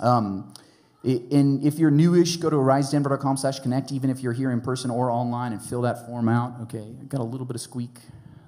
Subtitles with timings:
[0.00, 0.52] Um,
[1.02, 4.90] and if you're newish, go to arisedenver.com slash connect, even if you're here in person
[4.90, 6.60] or online, and fill that form out.
[6.62, 7.98] Okay, got a little bit of squeak.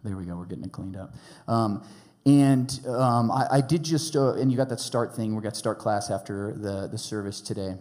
[0.04, 1.14] There we go, we're getting it cleaned up.
[1.48, 1.82] Um,
[2.26, 5.34] and um, I, I, did just, uh, and you got that start thing.
[5.34, 7.77] We got start class after the, the service today.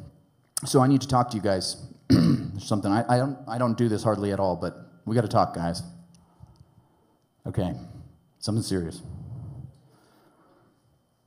[0.65, 1.83] So I need to talk to you guys.
[2.59, 4.75] Something, I, I, don't, I don't do this hardly at all, but
[5.05, 5.81] we got to talk, guys.
[7.47, 7.73] Okay,
[8.37, 9.01] something serious.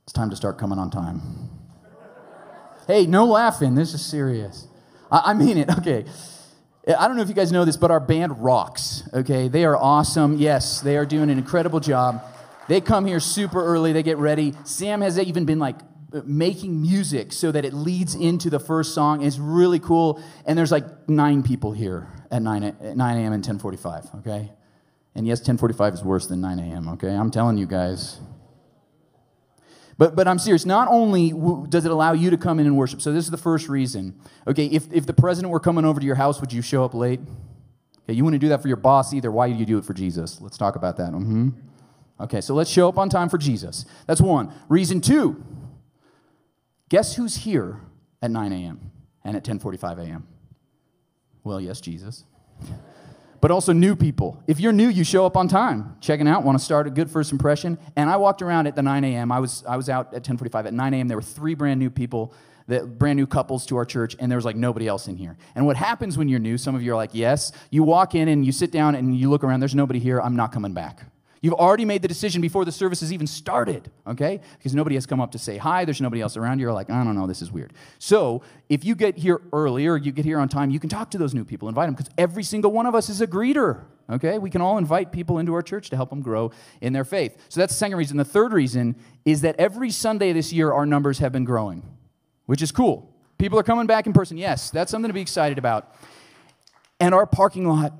[0.03, 1.21] It's time to start coming on time.
[2.87, 3.75] Hey, no laughing.
[3.75, 4.67] This is serious.
[5.11, 5.69] I, I mean it.
[5.79, 6.05] Okay.
[6.87, 9.09] I don't know if you guys know this, but our band rocks.
[9.11, 10.37] Okay, they are awesome.
[10.37, 12.23] Yes, they are doing an incredible job.
[12.67, 13.91] They come here super early.
[13.91, 14.53] They get ready.
[14.65, 15.77] Sam has even been like
[16.23, 19.23] making music so that it leads into the first song.
[19.23, 20.21] It's really cool.
[20.45, 23.33] And there's like nine people here at 9, at 9 a.m.
[23.33, 24.19] and 10:45.
[24.19, 24.51] Okay,
[25.15, 26.89] and yes, 10:45 is worse than 9 a.m.
[26.89, 28.19] Okay, I'm telling you guys.
[29.97, 30.65] But, but I'm serious.
[30.65, 31.31] Not only
[31.69, 34.19] does it allow you to come in and worship, so this is the first reason.
[34.47, 36.93] Okay, if, if the president were coming over to your house, would you show up
[36.93, 37.21] late?
[38.03, 39.31] Okay, you wouldn't do that for your boss either.
[39.31, 40.41] Why do you do it for Jesus?
[40.41, 41.11] Let's talk about that.
[41.11, 41.49] Mm-hmm.
[42.19, 43.85] Okay, so let's show up on time for Jesus.
[44.05, 44.53] That's one.
[44.69, 45.43] Reason two.
[46.89, 47.81] Guess who's here
[48.21, 48.91] at 9 a.m.
[49.23, 50.27] and at 10:45 a.m.?
[51.43, 52.25] Well, yes, Jesus
[53.45, 54.41] but also new people.
[54.47, 57.11] If you're new, you show up on time, checking out, want to start a good
[57.11, 57.77] first impression.
[57.95, 59.31] And I walked around at the 9 a.m.
[59.31, 60.65] I was, I was out at 10:45.
[60.65, 62.33] At 9 a.m., there were three brand new people,
[62.69, 65.37] that, brand new couples to our church, and there was like nobody else in here.
[65.53, 66.57] And what happens when you're new?
[66.57, 67.51] Some of you are like, yes.
[67.69, 69.59] You walk in and you sit down and you look around.
[69.59, 70.19] There's nobody here.
[70.19, 71.03] I'm not coming back.
[71.45, 74.41] You've already made the decision before the service has even started, okay?
[74.57, 76.57] Because nobody has come up to say hi, there's nobody else around.
[76.57, 77.71] You're like, I don't know, this is weird.
[77.99, 81.11] So if you get here early or you get here on time, you can talk
[81.11, 83.83] to those new people, invite them, because every single one of us is a greeter,
[84.09, 84.39] okay?
[84.39, 86.49] We can all invite people into our church to help them grow
[86.81, 87.37] in their faith.
[87.49, 88.17] So that's the second reason.
[88.17, 91.83] The third reason is that every Sunday this year, our numbers have been growing,
[92.47, 93.13] which is cool.
[93.37, 94.35] People are coming back in person.
[94.35, 95.93] Yes, that's something to be excited about.
[96.99, 97.93] And our parking lot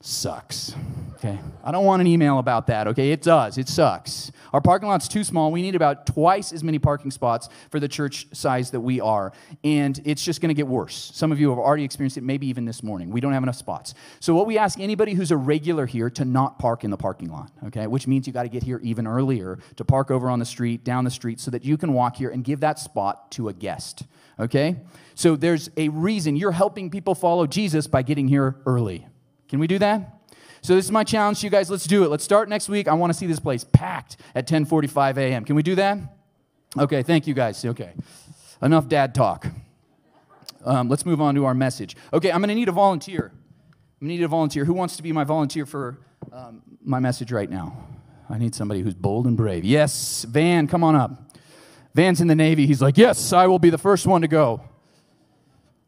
[0.00, 0.74] sucks.
[1.14, 1.38] Okay.
[1.64, 2.86] I don't want an email about that.
[2.88, 3.10] Okay.
[3.10, 3.58] It does.
[3.58, 4.30] It sucks.
[4.52, 5.52] Our parking lot's too small.
[5.52, 9.32] We need about twice as many parking spots for the church size that we are.
[9.64, 11.10] And it's just going to get worse.
[11.14, 13.10] Some of you have already experienced it, maybe even this morning.
[13.10, 13.94] We don't have enough spots.
[14.20, 17.30] So, what we ask anybody who's a regular here to not park in the parking
[17.30, 20.38] lot, okay, which means you got to get here even earlier to park over on
[20.38, 23.30] the street, down the street, so that you can walk here and give that spot
[23.32, 24.04] to a guest,
[24.38, 24.76] okay?
[25.14, 29.06] So, there's a reason you're helping people follow Jesus by getting here early.
[29.48, 30.18] Can we do that?
[30.60, 31.70] So this is my challenge to you guys.
[31.70, 32.08] Let's do it.
[32.08, 32.88] Let's start next week.
[32.88, 35.44] I want to see this place packed at 10:45 a.m.
[35.44, 35.98] Can we do that?
[36.76, 37.64] Okay, thank you guys.
[37.64, 37.92] Okay.
[38.60, 39.46] Enough dad talk.
[40.64, 41.96] Um, let's move on to our message.
[42.12, 43.32] Okay, I'm going to need a volunteer.
[44.00, 44.64] I'm going to need a volunteer.
[44.64, 45.98] Who wants to be my volunteer for
[46.32, 47.86] um, my message right now?
[48.28, 49.64] I need somebody who's bold and brave.
[49.64, 51.32] Yes, Van, come on up.
[51.94, 52.66] Van's in the Navy.
[52.66, 54.60] He's like, Yes, I will be the first one to go.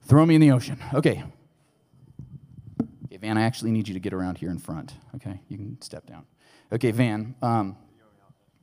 [0.03, 0.79] Throw me in the ocean.
[0.95, 1.23] Okay,
[3.21, 4.95] Van, I actually need you to get around here in front.
[5.17, 6.25] Okay, you can step down.
[6.73, 7.35] Okay, Van.
[7.43, 7.77] Um,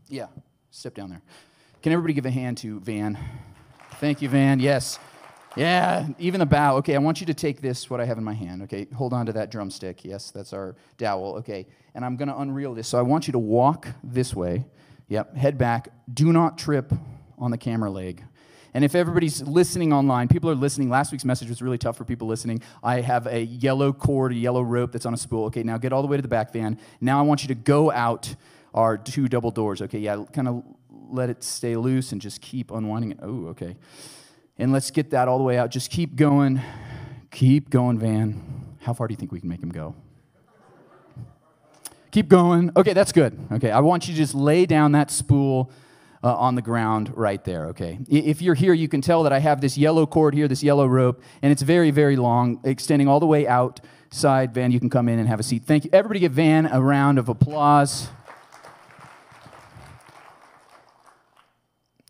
[0.10, 0.28] yeah,
[0.72, 1.22] step down there.
[1.84, 3.18] Can everybody give a hand to Van?
[4.00, 4.60] Thank you, Van.
[4.60, 4.98] Yes.
[5.56, 6.78] Yeah, even the bow.
[6.78, 8.64] Okay, I want you to take this, what I have in my hand.
[8.64, 10.04] Okay, hold on to that drumstick.
[10.04, 11.36] Yes, that's our dowel.
[11.38, 12.88] Okay, and I'm going to unreel this.
[12.88, 14.66] So I want you to walk this way.
[15.10, 15.90] Yep, head back.
[16.12, 16.92] Do not trip
[17.38, 18.24] on the camera leg.
[18.78, 20.88] And if everybody's listening online, people are listening.
[20.88, 22.62] Last week's message was really tough for people listening.
[22.84, 25.46] I have a yellow cord, a yellow rope that's on a spool.
[25.46, 26.78] Okay, now get all the way to the back Van.
[27.02, 28.36] Now I want you to go out
[28.76, 29.82] our two double doors.
[29.82, 30.64] Okay, yeah, kind of
[31.10, 33.20] let it stay loose and just keep unwinding it.
[33.24, 33.78] Oh, okay.
[34.60, 35.72] And let's get that all the way out.
[35.72, 36.62] Just keep going.
[37.32, 38.76] Keep going, Van.
[38.82, 39.96] How far do you think we can make him go?
[42.12, 42.72] Keep going.
[42.78, 43.40] Okay, that's good.
[43.54, 45.72] Okay, I want you to just lay down that spool
[46.24, 48.00] uh, on the ground right there, okay?
[48.10, 50.86] If you're here, you can tell that I have this yellow cord here, this yellow
[50.88, 54.54] rope, and it's very, very long, extending all the way outside.
[54.54, 55.64] Van, you can come in and have a seat.
[55.66, 55.90] Thank you.
[55.94, 58.10] Everybody give Van a round of applause.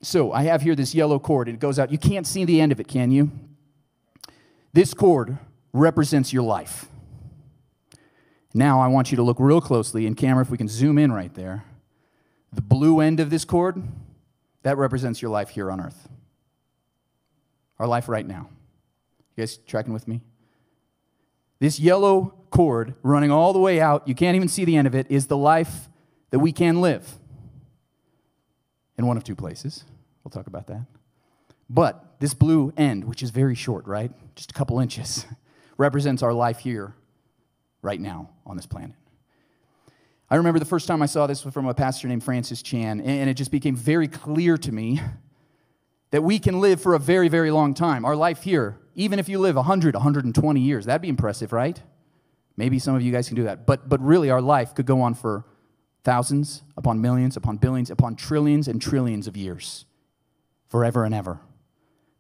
[0.02, 1.92] So I have here this yellow cord, and it goes out.
[1.92, 3.32] You can't see the end of it, can you?
[4.72, 5.38] This cord
[5.74, 6.86] represents your life.
[8.54, 11.12] Now I want you to look real closely, in camera, if we can zoom in
[11.12, 11.66] right there.
[12.54, 13.84] The blue end of this cord,
[14.64, 16.08] that represents your life here on earth.
[17.80, 18.50] Our life right now.
[19.36, 20.22] You guys tracking with me?
[21.60, 24.96] This yellow cord running all the way out, you can't even see the end of
[24.96, 25.90] it, is the life
[26.32, 27.08] that we can live
[28.98, 29.84] in one of two places.
[30.24, 30.86] We'll talk about that.
[31.70, 34.12] But this blue end, which is very short, right?
[34.36, 35.26] Just a couple inches,
[35.78, 36.94] represents our life here,
[37.82, 38.96] right now, on this planet.
[40.30, 43.30] I remember the first time I saw this from a pastor named Francis Chan, and
[43.30, 45.00] it just became very clear to me
[46.12, 48.04] that we can live for a very, very long time.
[48.04, 51.82] Our life here, even if you live 100, 120 years, that'd be impressive, right?
[52.58, 53.66] Maybe some of you guys can do that.
[53.66, 55.46] But, but really, our life could go on for
[56.04, 59.86] thousands upon millions upon billions upon trillions and trillions of years,
[60.68, 61.40] forever and ever.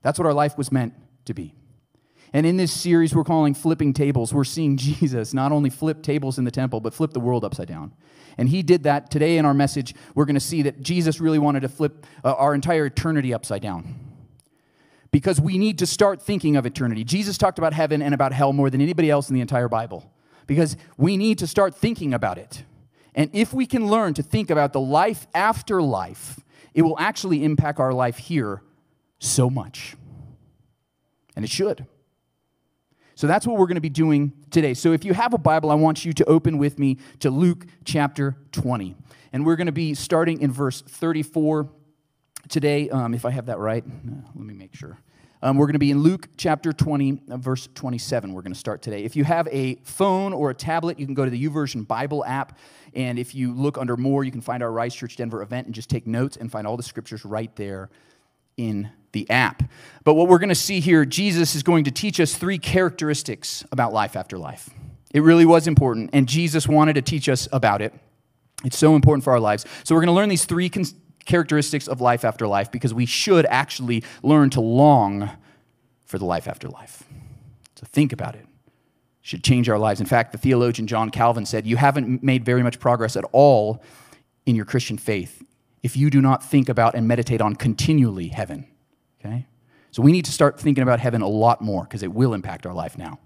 [0.01, 0.93] That's what our life was meant
[1.25, 1.55] to be.
[2.33, 6.37] And in this series we're calling Flipping Tables, we're seeing Jesus not only flip tables
[6.37, 7.93] in the temple, but flip the world upside down.
[8.37, 9.09] And he did that.
[9.09, 12.33] Today in our message, we're going to see that Jesus really wanted to flip uh,
[12.33, 13.99] our entire eternity upside down.
[15.09, 17.03] Because we need to start thinking of eternity.
[17.03, 20.11] Jesus talked about heaven and about hell more than anybody else in the entire Bible.
[20.45, 22.63] Because we need to start thinking about it.
[23.15, 26.39] And if we can learn to think about the life after life,
[26.75, 28.61] it will actually impact our life here
[29.17, 29.95] so much.
[31.35, 31.87] And it should.
[33.17, 34.75] So that's what we're going to be doing today.
[34.75, 37.65] So if you have a Bible, I want you to open with me to Luke
[37.83, 38.95] chapter 20.
[39.33, 41.67] And we're going to be starting in verse 34
[42.47, 43.83] today, um, if I have that right.
[43.83, 44.99] Uh, let me make sure.
[45.41, 48.33] Um, we're going to be in Luke chapter 20, uh, verse 27.
[48.33, 49.03] We're going to start today.
[49.03, 52.23] If you have a phone or a tablet, you can go to the YouVersion Bible
[52.23, 52.55] app.
[52.93, 55.73] And if you look under more, you can find our Rise Church Denver event and
[55.73, 57.89] just take notes and find all the scriptures right there
[58.57, 59.63] in the app.
[60.03, 63.65] But what we're going to see here, Jesus is going to teach us three characteristics
[63.71, 64.69] about life after life.
[65.13, 67.93] It really was important, and Jesus wanted to teach us about it.
[68.63, 69.65] It's so important for our lives.
[69.83, 70.71] So we're going to learn these three
[71.25, 75.29] characteristics of life after life because we should actually learn to long
[76.05, 77.03] for the life after life.
[77.75, 78.41] So think about it.
[78.41, 78.47] it
[79.21, 79.99] should change our lives.
[79.99, 83.83] In fact, the theologian John Calvin said, You haven't made very much progress at all
[84.45, 85.43] in your Christian faith
[85.83, 88.67] if you do not think about and meditate on continually heaven.
[89.19, 89.45] Okay?
[89.91, 92.65] So we need to start thinking about heaven a lot more because it will impact
[92.65, 93.19] our life now.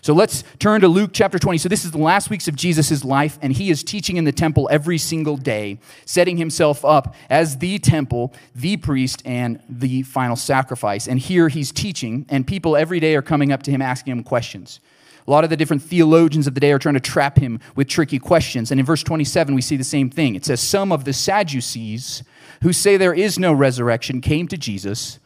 [0.00, 1.58] So let's turn to Luke chapter 20.
[1.58, 4.32] So this is the last weeks of Jesus' life, and he is teaching in the
[4.32, 10.36] temple every single day, setting himself up as the temple, the priest, and the final
[10.36, 11.08] sacrifice.
[11.08, 14.22] And here he's teaching, and people every day are coming up to him asking him
[14.22, 14.80] questions.
[15.28, 17.86] A lot of the different theologians of the day are trying to trap him with
[17.86, 18.70] tricky questions.
[18.70, 20.34] And in verse 27, we see the same thing.
[20.34, 22.22] It says, Some of the Sadducees
[22.62, 25.18] who say there is no resurrection came to Jesus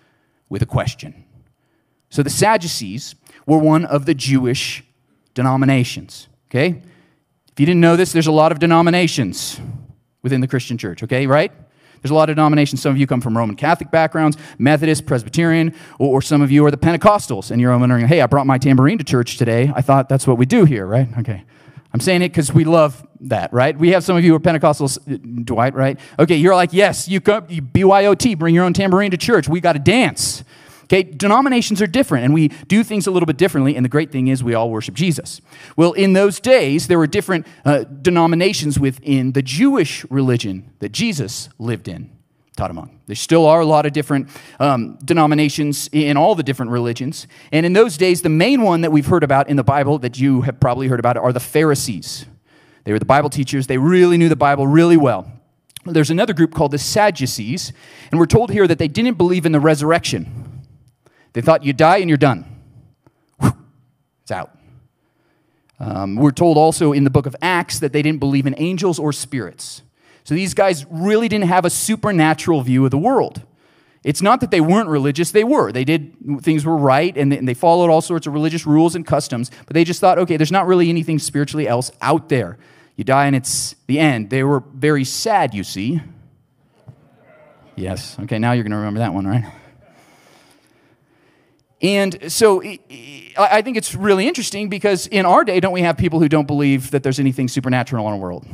[0.48, 1.24] with a question.
[2.10, 3.14] So the Sadducees
[3.46, 4.82] were one of the Jewish
[5.34, 6.26] denominations.
[6.50, 6.82] Okay?
[7.52, 9.60] If you didn't know this, there's a lot of denominations
[10.20, 11.52] within the Christian church, okay, right?
[12.02, 12.82] There's a lot of denominations.
[12.82, 16.66] Some of you come from Roman Catholic backgrounds, Methodist, Presbyterian, or, or, some of you
[16.66, 19.72] are the Pentecostals, and you're wondering, hey, I brought my tambourine to church today.
[19.74, 21.08] I thought that's what we do here, right?
[21.18, 21.44] Okay.
[21.94, 23.76] I'm saying it because we love that, right?
[23.76, 25.98] We have some of you who are Pentecostals, uh, Dwight, right?
[26.18, 29.48] Okay, you're like, yes, you come, you BYOT, bring your own tambourine to church.
[29.48, 30.42] We got to dance.
[30.92, 34.12] Okay, denominations are different and we do things a little bit differently, and the great
[34.12, 35.40] thing is we all worship Jesus.
[35.74, 41.48] Well, in those days, there were different uh, denominations within the Jewish religion that Jesus
[41.58, 42.10] lived in,
[42.58, 43.00] taught among.
[43.06, 44.28] There still are a lot of different
[44.60, 47.26] um, denominations in all the different religions.
[47.52, 50.20] And in those days, the main one that we've heard about in the Bible that
[50.20, 52.26] you have probably heard about are the Pharisees.
[52.84, 55.32] They were the Bible teachers, they really knew the Bible really well.
[55.86, 57.72] There's another group called the Sadducees,
[58.10, 60.51] and we're told here that they didn't believe in the resurrection.
[61.32, 62.44] They thought you die and you're done.
[63.40, 63.56] Whew,
[64.22, 64.56] it's out.
[65.80, 68.98] Um, we're told also in the book of Acts that they didn't believe in angels
[68.98, 69.82] or spirits.
[70.24, 73.42] So these guys really didn't have a supernatural view of the world.
[74.04, 75.72] It's not that they weren't religious, they were.
[75.72, 78.94] They did things were right and they, and they followed all sorts of religious rules
[78.94, 82.58] and customs, but they just thought, okay, there's not really anything spiritually else out there.
[82.96, 84.30] You die and it's the end.
[84.30, 86.00] They were very sad, you see.
[87.74, 88.18] Yes.
[88.20, 89.44] Okay, now you're going to remember that one, right?
[91.82, 92.62] And so
[93.36, 96.46] I think it's really interesting because in our day, don't we have people who don't
[96.46, 98.46] believe that there's anything supernatural in our world?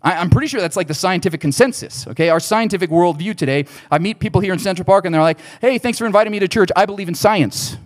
[0.00, 2.28] I'm pretty sure that's like the scientific consensus, okay?
[2.28, 3.66] Our scientific worldview today.
[3.90, 6.38] I meet people here in Central Park and they're like, hey, thanks for inviting me
[6.38, 6.70] to church.
[6.76, 7.76] I believe in science.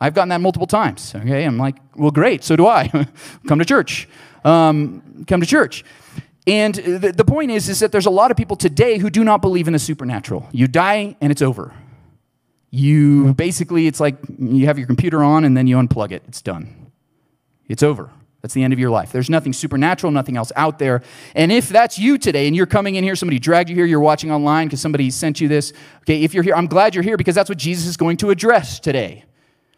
[0.00, 1.44] I've gotten that multiple times, okay?
[1.44, 2.88] I'm like, well, great, so do I.
[3.48, 4.08] come to church.
[4.44, 5.84] Um, come to church.
[6.46, 9.22] And the, the point is, is that there's a lot of people today who do
[9.22, 10.48] not believe in the supernatural.
[10.52, 11.74] You die and it's over.
[12.70, 16.22] You basically, it's like you have your computer on and then you unplug it.
[16.28, 16.90] It's done.
[17.66, 18.10] It's over.
[18.42, 19.10] That's the end of your life.
[19.10, 21.02] There's nothing supernatural, nothing else out there.
[21.34, 24.00] And if that's you today and you're coming in here, somebody dragged you here, you're
[24.00, 25.72] watching online because somebody sent you this,
[26.02, 28.30] okay, if you're here, I'm glad you're here because that's what Jesus is going to
[28.30, 29.24] address today.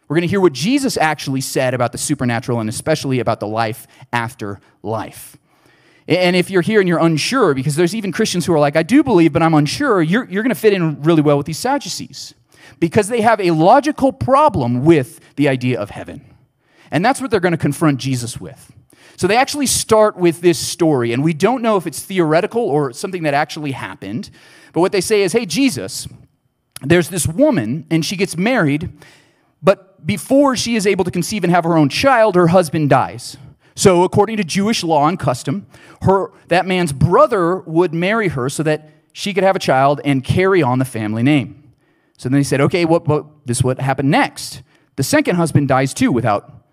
[0.07, 3.47] We're going to hear what Jesus actually said about the supernatural and especially about the
[3.47, 5.37] life after life.
[6.07, 8.83] And if you're here and you're unsure, because there's even Christians who are like, I
[8.83, 11.59] do believe, but I'm unsure, you're, you're going to fit in really well with these
[11.59, 12.35] Sadducees
[12.81, 16.25] because they have a logical problem with the idea of heaven.
[16.89, 18.73] And that's what they're going to confront Jesus with.
[19.17, 22.91] So they actually start with this story, and we don't know if it's theoretical or
[22.91, 24.31] something that actually happened.
[24.73, 26.07] But what they say is, hey, Jesus,
[26.81, 28.91] there's this woman, and she gets married,
[29.61, 33.37] but before she is able to conceive and have her own child, her husband dies.
[33.75, 35.67] So, according to Jewish law and custom,
[36.01, 40.23] her, that man's brother would marry her so that she could have a child and
[40.23, 41.60] carry on the family name.
[42.21, 44.61] So then they said, okay, what, what, this is what happened next.
[44.95, 46.67] The second husband dies too without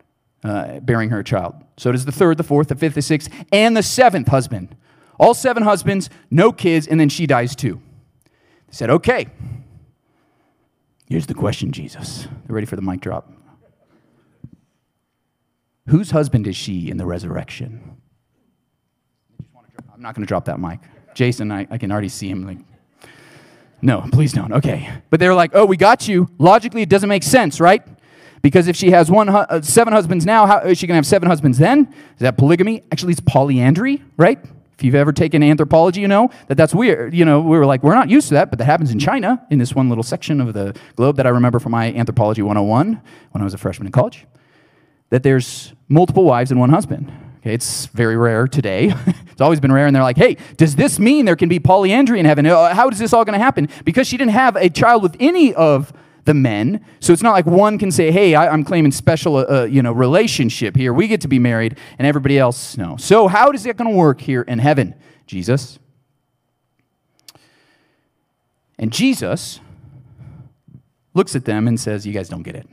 [0.44, 1.54] uh, bearing her a child.
[1.78, 4.76] So does the third, the fourth, the fifth, the sixth, and the seventh husband.
[5.18, 7.80] All seven husbands, no kids, and then she dies too.
[8.66, 9.28] They said, okay,
[11.06, 12.28] here's the question, Jesus.
[12.46, 13.32] They're ready for the mic drop.
[15.86, 17.96] Whose husband is she in the resurrection?
[19.94, 20.80] I'm not going to drop that mic.
[21.14, 22.58] Jason, I, I can already see him like,
[23.80, 24.52] no, please don't.
[24.52, 24.90] Okay.
[25.10, 26.28] But they're like, oh, we got you.
[26.38, 27.82] Logically, it doesn't make sense, right?
[28.42, 31.06] Because if she has one, uh, seven husbands now, how is she going to have
[31.06, 31.92] seven husbands then?
[32.14, 32.82] Is that polygamy?
[32.92, 34.38] Actually, it's polyandry, right?
[34.78, 37.12] If you've ever taken anthropology, you know that that's weird.
[37.12, 39.44] You know, we were like, we're not used to that, but that happens in China
[39.50, 43.00] in this one little section of the globe that I remember from my anthropology 101
[43.32, 44.24] when I was a freshman in college.
[45.10, 47.12] That there's multiple wives and one husband.
[47.48, 48.92] It's very rare today.
[49.06, 49.86] it's always been rare.
[49.86, 52.46] And they're like, hey, does this mean there can be polyandry in heaven?
[52.46, 53.68] Uh, how is this all going to happen?
[53.84, 55.92] Because she didn't have a child with any of
[56.28, 56.84] the men.
[57.00, 59.82] So it's not like one can say, hey, I, am claiming special uh, uh, you
[59.82, 60.92] know, relationship here.
[60.92, 62.96] We get to be married, and everybody else no.
[62.98, 64.94] So how is that going to work here in heaven?
[65.26, 65.78] Jesus.
[68.78, 69.60] And Jesus
[71.14, 72.68] looks at them and says, You guys don't get it.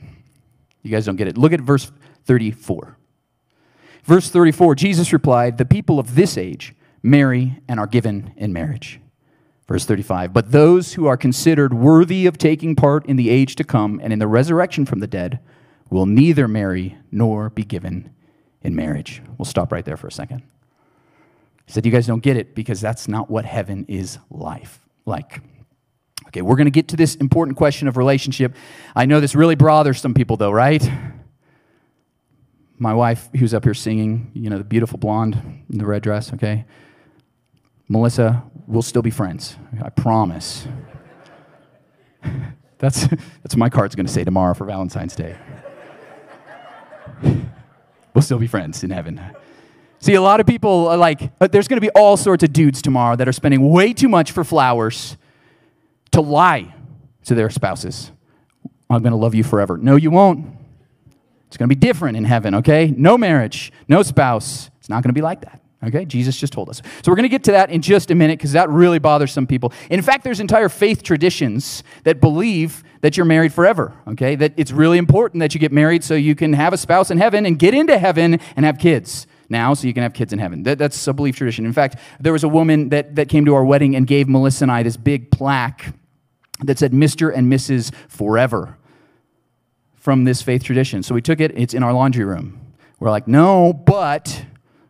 [0.83, 1.37] You guys don't get it.
[1.37, 1.91] Look at verse
[2.25, 2.97] 34.
[4.05, 9.01] Verse 34 Jesus replied, The people of this age marry and are given in marriage.
[9.67, 13.63] Verse 35 But those who are considered worthy of taking part in the age to
[13.63, 15.39] come and in the resurrection from the dead
[15.89, 18.11] will neither marry nor be given
[18.63, 19.21] in marriage.
[19.37, 20.43] We'll stop right there for a second.
[21.65, 25.41] He said, You guys don't get it because that's not what heaven is life like.
[26.27, 28.55] Okay, we're going to get to this important question of relationship.
[28.95, 30.87] I know this really bothers some people, though, right?
[32.77, 35.35] My wife, who's up here singing, you know, the beautiful blonde
[35.69, 36.65] in the red dress, okay?
[37.87, 39.55] Melissa, we'll still be friends.
[39.81, 40.67] I promise.
[42.77, 45.37] That's, that's what my card's going to say tomorrow for Valentine's Day.
[48.13, 49.19] we'll still be friends in heaven.
[49.99, 52.51] See, a lot of people are like, uh, there's going to be all sorts of
[52.51, 55.15] dudes tomorrow that are spending way too much for flowers
[56.11, 56.75] to lie
[57.23, 58.11] to their spouses.
[58.89, 59.77] I'm going to love you forever.
[59.77, 60.45] No, you won't.
[61.47, 62.93] It's going to be different in heaven, okay?
[62.95, 64.69] No marriage, no spouse.
[64.79, 65.61] It's not going to be like that.
[65.83, 66.81] Okay, Jesus just told us.
[67.03, 69.31] So we're going to get to that in just a minute because that really bothers
[69.31, 69.71] some people.
[69.89, 73.93] In fact, there's entire faith traditions that believe that you're married forever.
[74.07, 77.11] Okay, that it's really important that you get married so you can have a spouse
[77.11, 80.33] in heaven and get into heaven and have kids now so you can have kids
[80.33, 80.63] in heaven.
[80.63, 81.65] That, that's a belief tradition.
[81.65, 84.65] In fact, there was a woman that, that came to our wedding and gave Melissa
[84.65, 85.93] and I this big plaque
[86.63, 87.35] that said Mr.
[87.35, 87.93] and Mrs.
[88.07, 88.77] Forever
[90.05, 91.01] from this faith tradition.
[91.01, 92.61] So we took it, it's in our laundry room.
[92.99, 94.45] We're like, no, but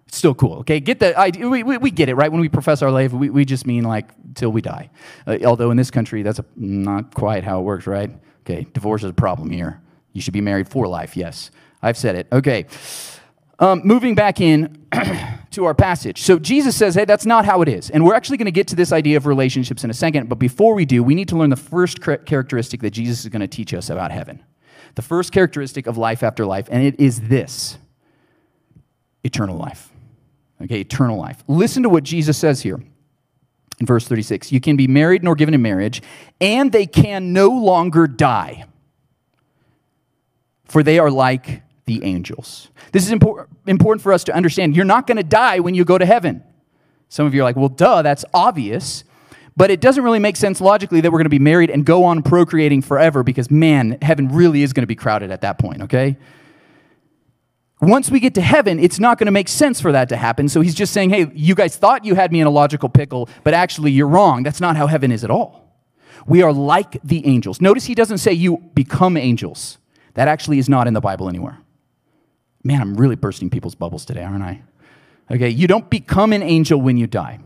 [0.06, 0.56] it's still cool.
[0.56, 1.48] Okay, get the idea.
[1.48, 2.30] We, we, we, get it, right?
[2.30, 4.90] When we profess our faith, we, we just mean like till we die.
[5.26, 8.12] Uh, although in this country, that's a, not quite how it works, right?
[8.42, 9.82] Okay, divorce is a problem here.
[10.12, 11.50] You should be married for life, yes.
[11.82, 12.28] I've said it.
[12.34, 12.66] Okay.
[13.60, 14.86] Um, moving back in
[15.52, 16.24] to our passage.
[16.24, 17.90] So Jesus says, hey, that's not how it is.
[17.90, 20.28] And we're actually going to get to this idea of relationships in a second.
[20.28, 23.40] But before we do, we need to learn the first characteristic that Jesus is going
[23.40, 24.44] to teach us about heaven
[24.96, 27.78] the first characteristic of life after life, and it is this
[29.24, 29.90] eternal life.
[30.62, 31.44] Okay, eternal life.
[31.48, 32.82] Listen to what Jesus says here
[33.80, 36.02] in verse 36 You can be married nor given in marriage,
[36.40, 38.66] and they can no longer die,
[40.66, 42.70] for they are like the angels.
[42.92, 44.76] This is impor- important for us to understand.
[44.76, 46.44] You're not going to die when you go to heaven.
[47.10, 49.04] Some of you are like, well, duh, that's obvious.
[49.58, 52.04] But it doesn't really make sense logically that we're going to be married and go
[52.04, 55.84] on procreating forever because, man, heaven really is going to be crowded at that point,
[55.84, 56.18] okay?
[57.82, 60.50] Once we get to heaven, it's not going to make sense for that to happen.
[60.50, 63.30] So he's just saying, hey, you guys thought you had me in a logical pickle,
[63.44, 64.44] but actually you're wrong.
[64.44, 65.74] That's not how heaven is at all.
[66.26, 67.62] We are like the angels.
[67.62, 69.78] Notice he doesn't say you become angels.
[70.16, 71.60] That actually is not in the Bible anywhere.
[72.64, 74.64] Man, I'm really bursting people's bubbles today, aren't I?
[75.30, 77.40] Okay, you don't become an angel when you die.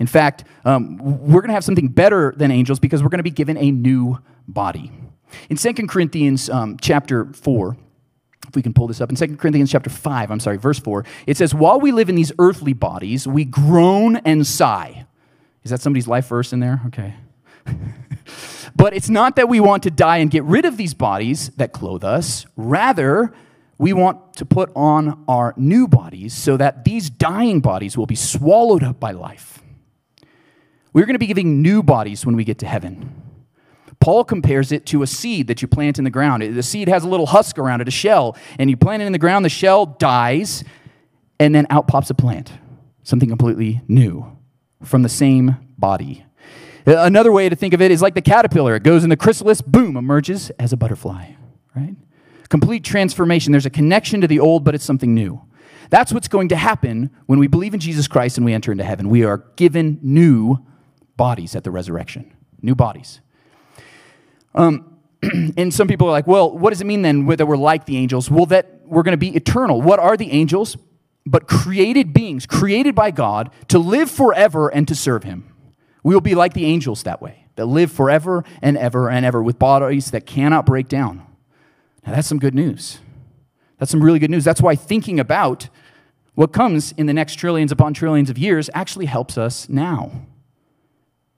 [0.00, 3.22] In fact, um, we're going to have something better than angels because we're going to
[3.22, 4.90] be given a new body.
[5.48, 7.76] In 2 Corinthians um, chapter 4,
[8.48, 11.04] if we can pull this up in 2 Corinthians chapter 5, I'm sorry, verse 4,
[11.26, 15.06] it says, While we live in these earthly bodies, we groan and sigh.
[15.62, 16.80] Is that somebody's life verse in there?
[16.86, 17.14] Okay.
[18.74, 21.72] but it's not that we want to die and get rid of these bodies that
[21.72, 22.46] clothe us.
[22.56, 23.34] Rather,
[23.76, 28.14] we want to put on our new bodies so that these dying bodies will be
[28.14, 29.62] swallowed up by life.
[30.92, 33.20] We're going to be giving new bodies when we get to heaven.
[34.00, 36.42] Paul compares it to a seed that you plant in the ground.
[36.42, 39.12] The seed has a little husk around it, a shell, and you plant it in
[39.12, 40.64] the ground, the shell dies,
[41.38, 42.50] and then out pops a plant,
[43.02, 44.38] something completely new
[44.82, 46.24] from the same body.
[46.86, 48.74] Uh, another way to think of it is like the caterpillar.
[48.74, 51.32] It goes in the chrysalis, boom, emerges as a butterfly,
[51.76, 51.94] right?
[52.48, 53.52] Complete transformation.
[53.52, 55.42] There's a connection to the old, but it's something new.
[55.90, 58.84] That's what's going to happen when we believe in Jesus Christ and we enter into
[58.84, 59.10] heaven.
[59.10, 60.64] We are given new
[61.20, 63.20] bodies at the resurrection, new bodies.
[64.54, 64.96] Um,
[65.58, 67.98] and some people are like, well, what does it mean then that we're like the
[67.98, 68.30] angels?
[68.30, 69.82] Well, that we're going to be eternal.
[69.82, 70.78] What are the angels?
[71.26, 75.52] But created beings, created by God to live forever and to serve Him.
[76.02, 79.42] We will be like the angels that way, that live forever and ever and ever
[79.42, 81.26] with bodies that cannot break down.
[82.06, 82.98] Now, that's some good news.
[83.76, 84.44] That's some really good news.
[84.44, 85.68] That's why thinking about
[86.34, 90.12] what comes in the next trillions upon trillions of years actually helps us now.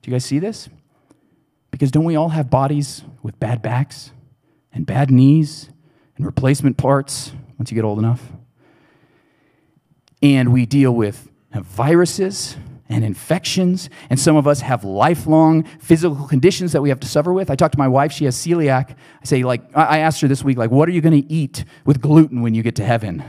[0.02, 0.68] Do you guys see this?
[1.70, 4.12] Because don't we all have bodies with bad backs
[4.72, 5.70] and bad knees
[6.16, 8.32] and replacement parts once you get old enough?
[10.20, 12.56] And we deal with viruses
[12.88, 17.32] and infections, and some of us have lifelong physical conditions that we have to suffer
[17.32, 17.50] with.
[17.50, 18.90] I talked to my wife; she has celiac.
[18.90, 21.64] I say, like, I asked her this week, like, what are you going to eat
[21.86, 23.24] with gluten when you get to heaven?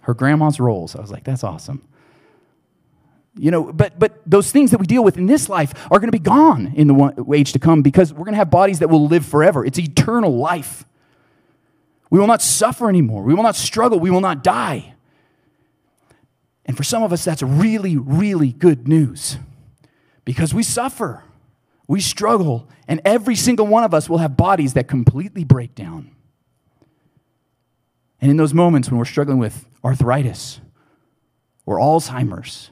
[0.00, 0.96] Her grandma's rolls.
[0.96, 1.86] I was like, that's awesome.
[3.38, 6.08] You know, but but those things that we deal with in this life are going
[6.08, 8.88] to be gone in the age to come because we're going to have bodies that
[8.88, 9.64] will live forever.
[9.64, 10.84] It's eternal life.
[12.08, 13.22] We will not suffer anymore.
[13.24, 13.98] We will not struggle.
[13.98, 14.94] We will not die.
[16.64, 19.38] And for some of us, that's really, really good news
[20.24, 21.22] because we suffer,
[21.86, 26.10] we struggle, and every single one of us will have bodies that completely break down.
[28.20, 30.60] And in those moments when we're struggling with arthritis
[31.64, 32.70] or Alzheimer's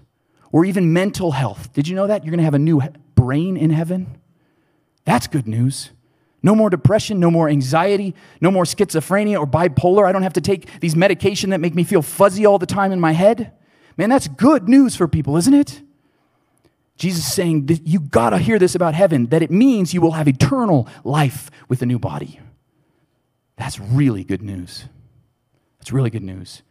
[0.54, 2.22] or even mental health, did you know that?
[2.22, 2.80] You're going to have a new
[3.16, 4.06] brain in heaven?
[5.04, 5.90] That's good news.
[6.44, 10.06] No more depression, no more anxiety, no more schizophrenia or bipolar.
[10.06, 12.92] I don't have to take these medication that make me feel fuzzy all the time
[12.92, 13.50] in my head.
[13.96, 15.82] Man, that's good news for people, isn't it?
[16.98, 20.00] Jesus is saying that you got to hear this about heaven, that it means you
[20.00, 22.38] will have eternal life with a new body.
[23.56, 24.84] That's really good news.
[25.80, 26.62] That's really good news.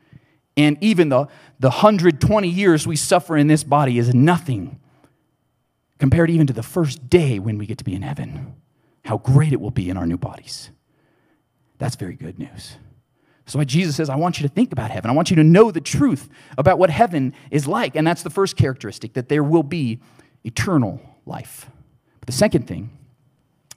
[0.56, 1.28] And even the,
[1.60, 4.80] the 120 years we suffer in this body is nothing
[5.98, 8.56] compared even to the first day when we get to be in heaven.
[9.06, 10.70] How great it will be in our new bodies.
[11.78, 12.78] That's very good news.
[13.46, 15.10] That's why Jesus says, I want you to think about heaven.
[15.10, 17.96] I want you to know the truth about what heaven is like.
[17.96, 20.00] And that's the first characteristic, that there will be
[20.44, 21.70] eternal life.
[22.20, 22.89] But the second thing,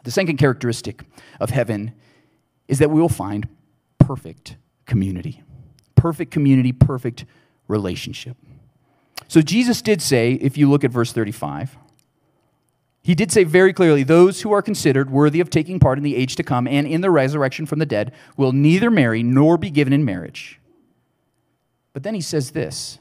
[0.04, 1.02] the second characteristic
[1.40, 1.94] of heaven
[2.68, 3.48] is that we will find
[3.98, 5.42] perfect community.
[6.06, 7.24] Perfect community, perfect
[7.66, 8.36] relationship.
[9.26, 11.76] So Jesus did say, if you look at verse 35,
[13.02, 16.14] he did say very clearly those who are considered worthy of taking part in the
[16.14, 19.68] age to come and in the resurrection from the dead will neither marry nor be
[19.68, 20.60] given in marriage.
[21.92, 23.00] But then he says this.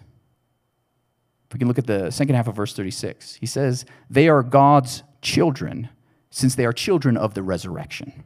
[1.48, 4.42] If we can look at the second half of verse 36, he says, They are
[4.42, 5.90] God's children,
[6.32, 8.24] since they are children of the resurrection.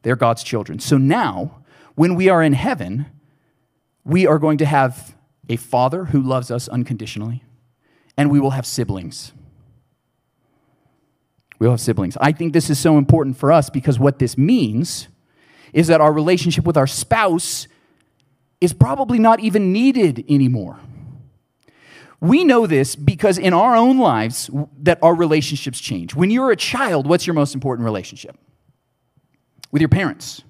[0.00, 0.78] They're God's children.
[0.78, 1.60] So now,
[1.94, 3.04] when we are in heaven,
[4.04, 5.14] we are going to have
[5.48, 7.42] a father who loves us unconditionally,
[8.16, 9.32] and we will have siblings.
[11.58, 12.16] We all have siblings.
[12.20, 15.08] I think this is so important for us because what this means
[15.72, 17.68] is that our relationship with our spouse
[18.60, 20.78] is probably not even needed anymore.
[22.20, 24.50] We know this because in our own lives
[24.82, 26.14] that our relationships change.
[26.14, 28.36] When you're a child, what's your most important relationship?
[29.70, 30.42] With your parents.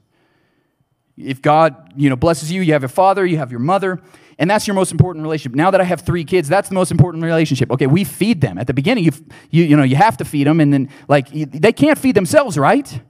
[1.27, 4.01] If God, you know, blesses you, you have a father, you have your mother,
[4.39, 5.55] and that's your most important relationship.
[5.55, 7.71] Now that I have three kids, that's the most important relationship.
[7.71, 8.59] Okay, we feed them.
[8.59, 9.13] At the beginning, you,
[9.51, 12.57] you, you know, you have to feed them, and then, like, they can't feed themselves,
[12.57, 13.01] right?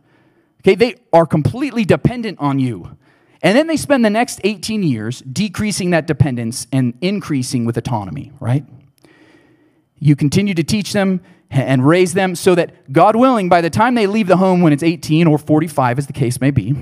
[0.62, 2.96] Okay, they are completely dependent on you.
[3.42, 8.32] And then they spend the next 18 years decreasing that dependence and increasing with autonomy,
[8.40, 8.64] right?
[9.98, 11.20] You continue to teach them
[11.50, 14.72] and raise them so that, God willing, by the time they leave the home when
[14.72, 16.74] it's 18 or 45, as the case may be,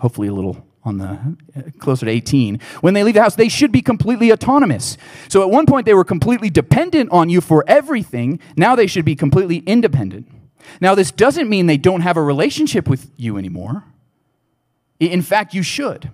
[0.00, 1.36] hopefully a little on the
[1.78, 4.96] closer to 18 when they leave the house they should be completely autonomous.
[5.28, 8.40] So at one point they were completely dependent on you for everything.
[8.56, 10.26] Now they should be completely independent.
[10.80, 13.84] Now this doesn't mean they don't have a relationship with you anymore.
[14.98, 16.10] In fact you should.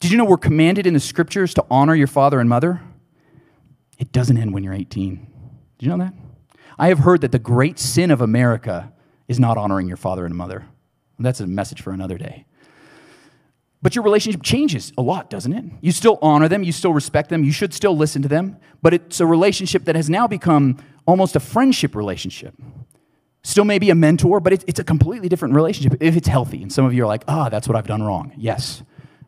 [0.00, 2.82] Did you know we're commanded in the scriptures to honor your father and mother?
[3.98, 5.30] It doesn't end when you're 18
[5.78, 6.14] did you know that?
[6.78, 8.92] I have heard that the great sin of america
[9.28, 10.66] is not honoring your father and mother.
[11.18, 12.44] That's a message for another day
[13.84, 15.62] but your relationship changes a lot, doesn't it?
[15.82, 18.94] You still honor them, you still respect them, you should still listen to them, but
[18.94, 22.54] it's a relationship that has now become almost a friendship relationship.
[23.42, 26.62] still maybe a mentor, but it's, a completely different relationship if it's healthy.
[26.62, 28.32] And some of you are like, ah, oh, that's what I've done wrong.
[28.38, 28.82] Yes.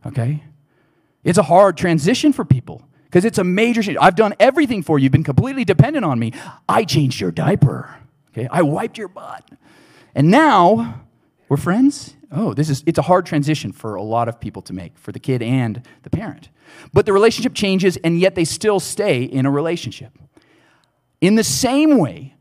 [0.06, 0.42] Okay?
[1.22, 3.98] It's a hard transition for people because it's a major change.
[4.00, 5.02] I've done everything for you.
[5.02, 6.32] You've been completely dependent on me.
[6.66, 7.94] I changed your diaper.
[8.30, 8.48] Okay?
[8.50, 9.44] I wiped your butt.
[10.14, 11.04] And now
[11.50, 12.15] we're friends.
[12.32, 15.12] Oh, this is it's a hard transition for a lot of people to make, for
[15.12, 16.48] the kid and the parent.
[16.92, 20.18] But the relationship changes and yet they still stay in a relationship.
[21.20, 22.34] In the same way,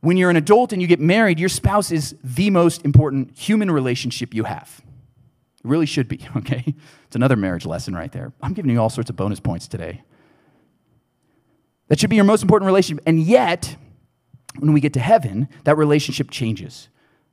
[0.00, 3.70] when you're an adult and you get married, your spouse is the most important human
[3.70, 4.80] relationship you have.
[5.62, 6.74] It really should be, okay?
[7.06, 8.32] It's another marriage lesson right there.
[8.42, 10.02] I'm giving you all sorts of bonus points today.
[11.88, 13.02] That should be your most important relationship.
[13.06, 13.76] And yet,
[14.58, 16.88] when we get to heaven, that relationship changes.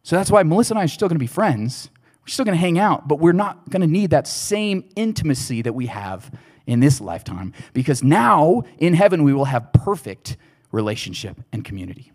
[0.07, 1.89] So that's why Melissa and I are still going to be friends.
[2.21, 5.61] We're still going to hang out, but we're not going to need that same intimacy
[5.63, 6.31] that we have
[6.65, 10.37] in this lifetime because now in heaven we will have perfect
[10.71, 12.13] relationship and community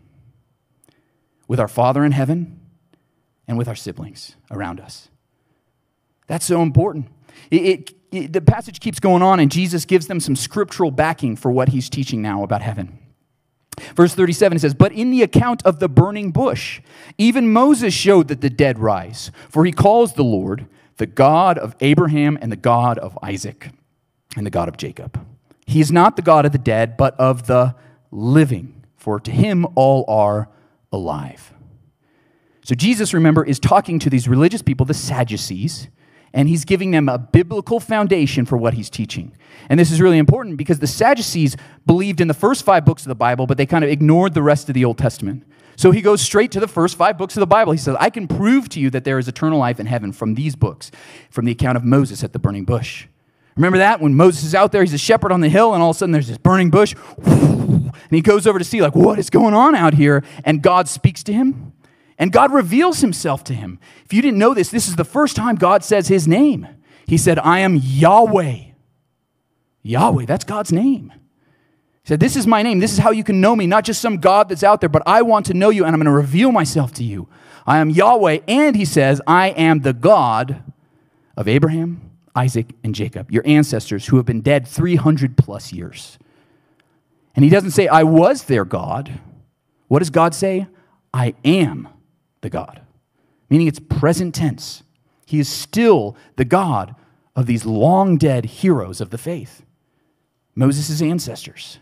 [1.48, 2.58] with our Father in heaven
[3.46, 5.10] and with our siblings around us.
[6.28, 7.08] That's so important.
[7.50, 11.36] It, it, it, the passage keeps going on, and Jesus gives them some scriptural backing
[11.36, 13.01] for what he's teaching now about heaven.
[13.94, 16.80] Verse 37 says, But in the account of the burning bush,
[17.18, 20.66] even Moses showed that the dead rise, for he calls the Lord
[20.98, 23.70] the God of Abraham and the God of Isaac
[24.36, 25.24] and the God of Jacob.
[25.66, 27.74] He is not the God of the dead, but of the
[28.10, 30.48] living, for to him all are
[30.92, 31.52] alive.
[32.64, 35.88] So Jesus, remember, is talking to these religious people, the Sadducees,
[36.34, 39.32] and he's giving them a biblical foundation for what he's teaching.
[39.68, 43.08] And this is really important because the Sadducees believed in the first five books of
[43.08, 45.44] the Bible, but they kind of ignored the rest of the Old Testament.
[45.76, 47.72] So he goes straight to the first five books of the Bible.
[47.72, 50.34] He says, I can prove to you that there is eternal life in heaven from
[50.34, 50.90] these books,
[51.30, 53.06] from the account of Moses at the burning bush.
[53.56, 54.00] Remember that?
[54.00, 55.98] When Moses is out there, he's a shepherd on the hill, and all of a
[55.98, 56.94] sudden there's this burning bush.
[57.24, 60.24] And he goes over to see, like, what is going on out here?
[60.44, 61.72] And God speaks to him.
[62.18, 63.78] And God reveals himself to him.
[64.04, 66.66] If you didn't know this, this is the first time God says his name.
[67.06, 68.58] He said, I am Yahweh.
[69.82, 71.12] Yahweh, that's God's name.
[72.02, 72.78] He said, This is my name.
[72.78, 75.02] This is how you can know me, not just some God that's out there, but
[75.06, 77.28] I want to know you and I'm going to reveal myself to you.
[77.66, 78.40] I am Yahweh.
[78.48, 80.62] And he says, I am the God
[81.36, 86.18] of Abraham, Isaac, and Jacob, your ancestors who have been dead 300 plus years.
[87.34, 89.20] And he doesn't say, I was their God.
[89.88, 90.66] What does God say?
[91.14, 91.88] I am
[92.42, 92.82] the God,
[93.48, 94.82] meaning it's present tense.
[95.26, 96.94] He is still the God
[97.34, 99.64] of these long dead heroes of the faith,
[100.54, 101.78] Moses' ancestors,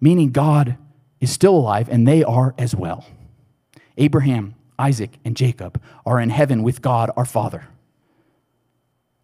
[0.00, 0.76] meaning God
[1.20, 3.04] is still alive and they are as well.
[3.96, 7.66] Abraham, Isaac, and Jacob are in heaven with God our Father.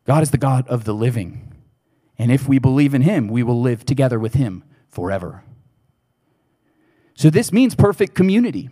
[0.04, 1.52] God is the God of the living.
[2.18, 5.42] And if we believe in him, we will live together with him forever.
[7.14, 8.70] So this means perfect community.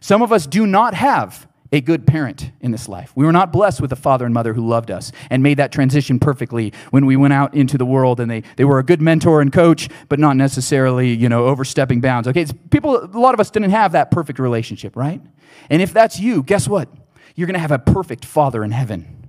[0.00, 3.12] Some of us do not have a good parent in this life.
[3.14, 5.70] We were not blessed with a father and mother who loved us and made that
[5.70, 9.02] transition perfectly when we went out into the world and they, they were a good
[9.02, 12.26] mentor and coach, but not necessarily, you know, overstepping bounds.
[12.26, 15.20] Okay, people, a lot of us didn't have that perfect relationship, right?
[15.68, 16.88] And if that's you, guess what?
[17.34, 19.26] You're going to have a perfect father in heaven.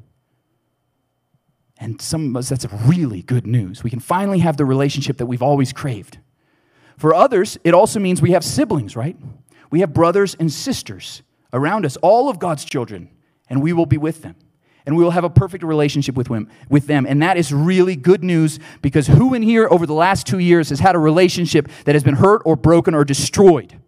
[1.77, 3.83] And some of us, that's really good news.
[3.83, 6.19] We can finally have the relationship that we've always craved.
[6.97, 9.15] For others, it also means we have siblings, right?
[9.69, 11.21] We have brothers and sisters
[11.53, 13.09] around us, all of God's children,
[13.49, 14.35] and we will be with them.
[14.85, 17.05] And we will have a perfect relationship with them, with them.
[17.07, 20.69] And that is really good news because who in here over the last two years
[20.69, 23.79] has had a relationship that has been hurt or broken or destroyed?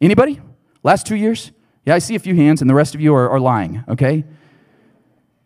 [0.00, 0.40] Anybody?
[0.82, 1.52] Last two years?
[1.84, 4.24] Yeah, I see a few hands, and the rest of you are, are lying, okay?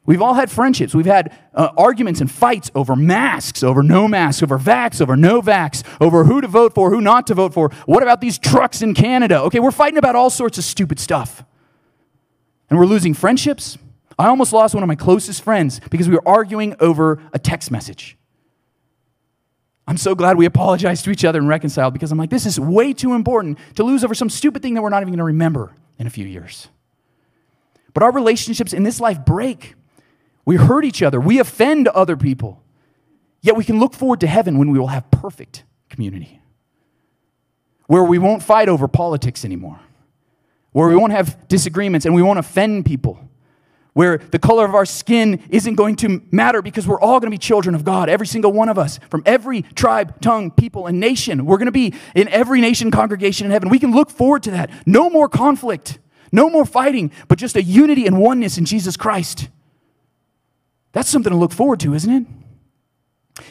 [0.05, 0.95] We've all had friendships.
[0.95, 5.41] We've had uh, arguments and fights over masks, over no masks, over vax, over no
[5.41, 7.71] vax, over who to vote for, who not to vote for.
[7.87, 9.41] What about these trucks in Canada?
[9.43, 11.45] Okay, we're fighting about all sorts of stupid stuff.
[12.69, 13.79] And we're losing friendships.
[14.19, 17.71] I almost lost one of my closest friends because we were arguing over a text
[17.71, 18.17] message.
[19.87, 22.59] I'm so glad we apologized to each other and reconciled because I'm like, this is
[22.59, 25.25] way too important to lose over some stupid thing that we're not even going to
[25.25, 26.69] remember in a few years.
[27.95, 29.75] But our relationships in this life break
[30.45, 31.21] we hurt each other.
[31.21, 32.63] We offend other people.
[33.43, 36.41] Yet we can look forward to heaven when we will have perfect community,
[37.87, 39.81] where we won't fight over politics anymore,
[40.71, 43.29] where we won't have disagreements and we won't offend people,
[43.95, 47.35] where the color of our skin isn't going to matter because we're all going to
[47.35, 51.01] be children of God, every single one of us, from every tribe, tongue, people, and
[51.01, 51.45] nation.
[51.45, 53.71] We're going to be in every nation congregation in heaven.
[53.71, 54.71] We can look forward to that.
[54.87, 55.99] No more conflict,
[56.31, 59.49] no more fighting, but just a unity and oneness in Jesus Christ.
[60.93, 62.27] That's something to look forward to, isn't it?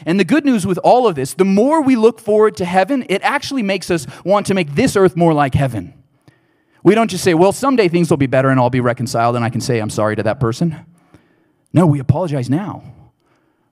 [0.06, 3.04] And the good news with all of this, the more we look forward to heaven,
[3.08, 5.94] it actually makes us want to make this earth more like heaven.
[6.84, 9.44] We don't just say, well, someday things will be better and I'll be reconciled and
[9.44, 10.84] I can say I'm sorry to that person.
[11.72, 12.82] No, we apologize now.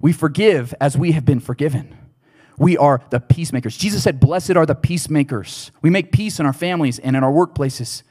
[0.00, 1.96] We forgive as we have been forgiven.
[2.58, 3.76] We are the peacemakers.
[3.76, 5.70] Jesus said, Blessed are the peacemakers.
[5.82, 8.02] We make peace in our families and in our workplaces.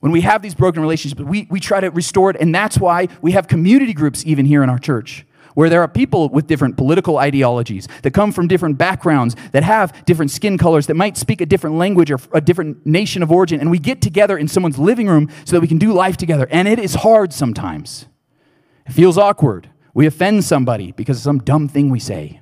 [0.00, 2.36] When we have these broken relationships, we, we try to restore it.
[2.38, 5.88] And that's why we have community groups even here in our church, where there are
[5.88, 10.86] people with different political ideologies that come from different backgrounds, that have different skin colors,
[10.86, 13.58] that might speak a different language or a different nation of origin.
[13.58, 16.46] And we get together in someone's living room so that we can do life together.
[16.50, 18.06] And it is hard sometimes.
[18.86, 19.70] It feels awkward.
[19.94, 22.40] We offend somebody because of some dumb thing we say.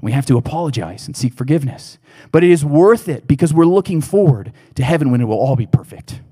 [0.00, 1.98] We have to apologize and seek forgiveness.
[2.30, 5.56] But it is worth it because we're looking forward to heaven when it will all
[5.56, 6.22] be perfect.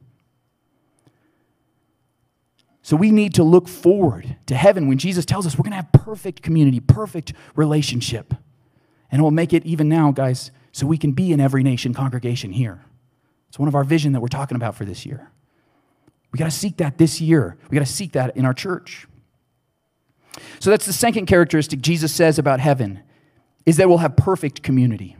[2.86, 5.78] So we need to look forward to heaven when Jesus tells us we're going to
[5.78, 8.32] have perfect community, perfect relationship.
[9.10, 11.92] And it will make it even now, guys, so we can be in every nation
[11.92, 12.84] congregation here.
[13.48, 15.32] It's one of our vision that we're talking about for this year.
[16.30, 17.58] We got to seek that this year.
[17.68, 19.08] We got to seek that in our church.
[20.60, 23.00] So that's the second characteristic Jesus says about heaven
[23.66, 25.16] is that we'll have perfect community.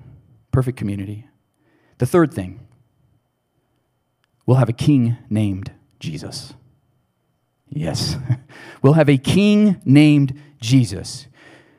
[0.52, 1.26] Perfect community.
[1.98, 2.60] The third thing,
[4.46, 6.54] we'll have a king named Jesus.
[7.68, 8.16] Yes.
[8.82, 11.26] we'll have a king named Jesus.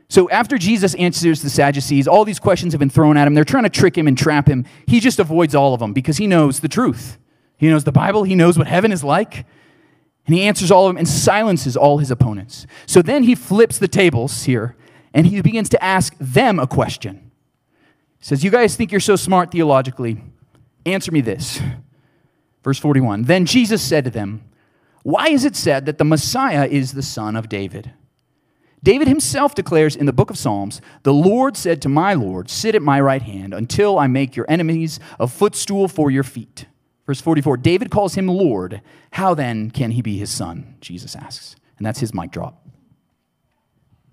[0.09, 3.33] So after Jesus answers the Sadducees, all these questions have been thrown at him.
[3.33, 4.65] They're trying to trick him and trap him.
[4.85, 7.17] He just avoids all of them because he knows the truth.
[7.57, 9.45] He knows the Bible, he knows what heaven is like.
[10.25, 12.67] And he answers all of them and silences all his opponents.
[12.85, 14.75] So then he flips the tables here
[15.13, 17.31] and he begins to ask them a question.
[18.19, 20.21] He says, You guys think you're so smart theologically.
[20.85, 21.61] Answer me this.
[22.63, 24.43] Verse 41 Then Jesus said to them,
[25.07, 27.93] Why is it said that the Messiah is the son of David?
[28.83, 32.75] David himself declares in the book of Psalms, The Lord said to my Lord, Sit
[32.75, 36.65] at my right hand until I make your enemies a footstool for your feet.
[37.05, 38.81] Verse 44 David calls him Lord.
[39.11, 40.75] How then can he be his son?
[40.81, 41.55] Jesus asks.
[41.77, 42.67] And that's his mic drop.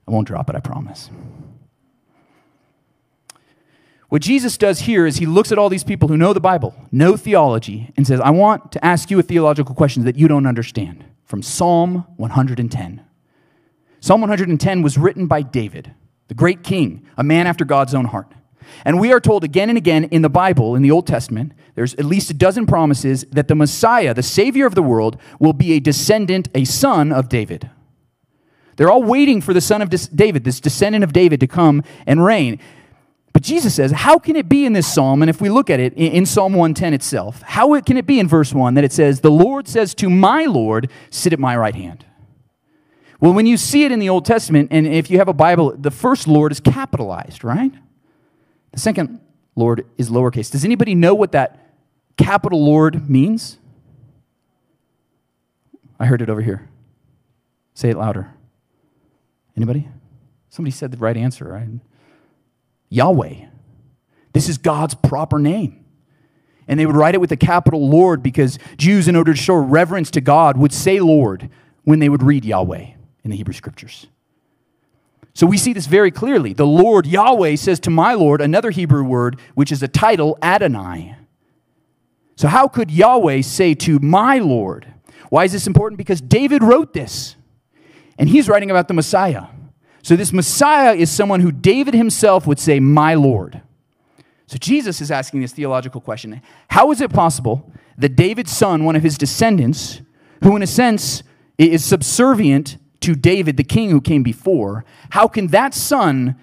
[0.07, 1.11] I won't drop it, I promise.
[4.15, 6.73] What Jesus does here is he looks at all these people who know the Bible,
[6.93, 10.47] know theology, and says, I want to ask you a theological question that you don't
[10.47, 13.05] understand from Psalm 110.
[13.99, 15.97] Psalm 110 was written by David,
[16.29, 18.31] the great king, a man after God's own heart.
[18.85, 21.95] And we are told again and again in the Bible, in the Old Testament, there's
[21.95, 25.73] at least a dozen promises that the Messiah, the Savior of the world, will be
[25.73, 27.69] a descendant, a son of David.
[28.77, 32.25] They're all waiting for the son of David, this descendant of David, to come and
[32.25, 32.61] reign.
[33.35, 35.21] But Jesus says, How can it be in this psalm?
[35.21, 38.29] And if we look at it in Psalm 110 itself, how can it be in
[38.29, 41.75] verse 1 that it says, The Lord says to my Lord, Sit at my right
[41.75, 42.07] hand?
[43.21, 45.77] Well, when you see it in the Old Testament, and if you have a Bible,
[45.77, 47.73] the first Lord is capitalized, right?
[48.73, 49.21] The second
[49.57, 50.51] Lord is lowercase.
[50.51, 51.75] Does anybody know what that
[52.17, 53.59] capital Lord means?
[55.99, 56.69] I heard it over here.
[57.75, 58.33] Say it louder.
[59.57, 59.89] Anybody?
[60.51, 61.69] Somebody said the right answer, right?
[62.89, 63.47] Yahweh.
[64.33, 65.85] This is God's proper name.
[66.67, 69.55] And they would write it with the capital Lord because Jews, in order to show
[69.55, 71.51] reverence to God, would say Lord
[71.85, 72.87] when they would read Yahweh
[73.23, 74.07] in the Hebrew scriptures.
[75.35, 76.53] So we see this very clearly.
[76.53, 81.17] The Lord Yahweh says to my Lord another Hebrew word, which is a title, Adonai.
[82.37, 84.87] So, how could Yahweh say to my Lord?
[85.31, 85.99] Why is this important?
[85.99, 87.37] Because David wrote this,
[88.19, 89.47] and he's writing about the Messiah.
[90.05, 93.63] So, this Messiah is someone who David himself would say, My Lord.
[94.47, 98.97] So, Jesus is asking this theological question How is it possible that David's son, one
[98.97, 100.03] of his descendants,
[100.43, 101.23] who in a sense
[101.57, 106.37] is subservient to David, the king who came before, how can that son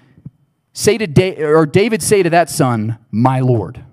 [0.74, 3.84] say to da- or David say to that son, "My Lord"?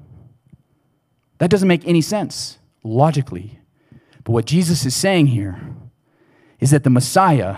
[1.41, 3.59] That doesn't make any sense logically.
[4.25, 5.61] But what Jesus is saying here
[6.59, 7.57] is that the Messiah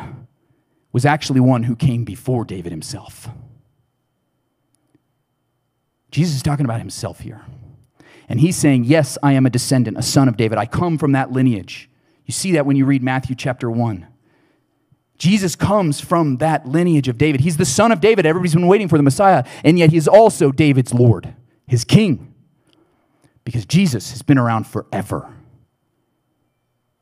[0.93, 3.29] was actually one who came before David himself.
[6.11, 7.43] Jesus is talking about himself here.
[8.29, 10.59] And he's saying, Yes, I am a descendant, a son of David.
[10.59, 11.89] I come from that lineage.
[12.27, 14.07] You see that when you read Matthew chapter 1.
[15.19, 17.43] Jesus comes from that lineage of David.
[17.43, 18.25] He's the son of David.
[18.25, 21.35] Everybody's been waiting for the Messiah, and yet he's also David's Lord,
[21.67, 22.31] his king
[23.45, 25.35] because Jesus has been around forever.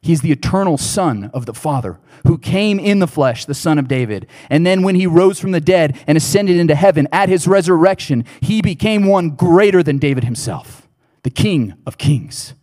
[0.00, 3.88] He's the eternal Son of the Father who came in the flesh, the Son of
[3.88, 4.26] David.
[4.48, 8.24] And then when he rose from the dead and ascended into heaven at his resurrection,
[8.40, 10.88] he became one greater than David himself,
[11.22, 12.54] the King of Kings.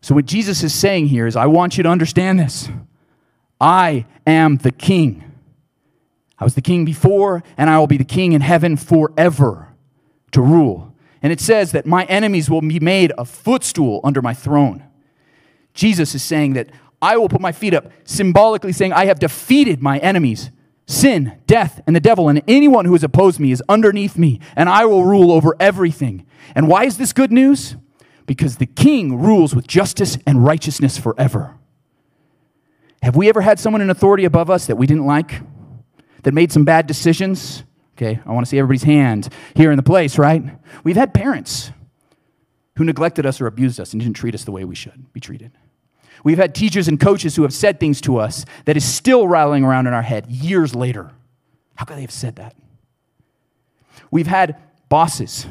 [0.00, 2.68] So, what Jesus is saying here is, I want you to understand this.
[3.60, 5.32] I am the King.
[6.38, 9.68] I was the King before, and I will be the King in heaven forever
[10.32, 10.92] to rule
[11.22, 14.84] And it says that my enemies will be made a footstool under my throne.
[15.74, 16.70] Jesus is saying that
[17.02, 20.50] I will put my feet up, symbolically saying, I have defeated my enemies
[20.86, 24.68] sin, death, and the devil, and anyone who has opposed me is underneath me, and
[24.68, 26.26] I will rule over everything.
[26.54, 27.76] And why is this good news?
[28.26, 31.56] Because the king rules with justice and righteousness forever.
[33.02, 35.40] Have we ever had someone in authority above us that we didn't like,
[36.22, 37.64] that made some bad decisions?
[37.96, 40.42] Okay, I want to see everybody's hand here in the place, right?
[40.82, 41.70] We've had parents
[42.76, 45.20] who neglected us or abused us and didn't treat us the way we should be
[45.20, 45.52] treated.
[46.22, 49.64] We've had teachers and coaches who have said things to us that is still rattling
[49.64, 51.10] around in our head years later.
[51.74, 52.54] How could they have said that?
[54.10, 54.56] We've had
[54.88, 55.46] bosses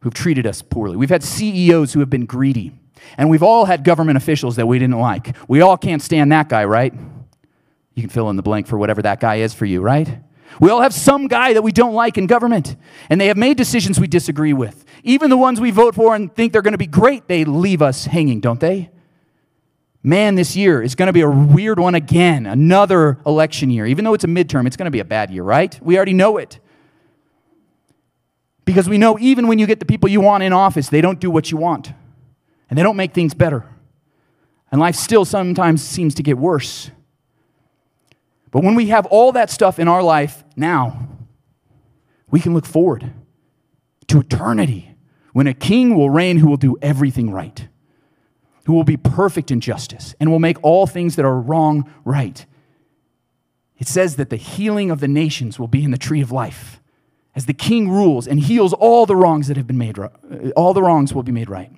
[0.00, 0.96] who've treated us poorly.
[0.96, 2.72] We've had CEOs who have been greedy.
[3.18, 5.36] And we've all had government officials that we didn't like.
[5.48, 6.94] We all can't stand that guy, right?
[7.94, 10.18] You can fill in the blank for whatever that guy is for you, right?
[10.60, 12.76] We all have some guy that we don't like in government,
[13.10, 14.84] and they have made decisions we disagree with.
[15.02, 17.82] Even the ones we vote for and think they're going to be great, they leave
[17.82, 18.90] us hanging, don't they?
[20.06, 23.86] Man, this year is going to be a weird one again, another election year.
[23.86, 25.78] Even though it's a midterm, it's going to be a bad year, right?
[25.82, 26.60] We already know it.
[28.66, 31.18] Because we know even when you get the people you want in office, they don't
[31.18, 31.92] do what you want,
[32.68, 33.64] and they don't make things better.
[34.70, 36.90] And life still sometimes seems to get worse.
[38.50, 41.08] But when we have all that stuff in our life now,
[42.30, 43.10] we can look forward
[44.08, 44.94] to eternity
[45.32, 47.68] when a king will reign who will do everything right,
[48.66, 52.46] who will be perfect in justice, and will make all things that are wrong right.
[53.78, 56.80] It says that the healing of the nations will be in the tree of life.
[57.34, 60.08] As the king rules and heals all the wrongs that have been made, uh,
[60.56, 61.72] all the wrongs will be made right.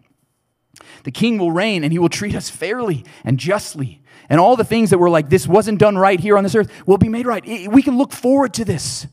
[1.04, 4.64] The king will reign and he will treat us fairly and justly and all the
[4.64, 7.26] things that were like, this wasn't done right here on this earth, will be made
[7.26, 7.44] right.
[7.68, 9.06] We can look forward to this.